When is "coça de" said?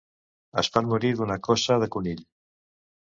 1.47-1.89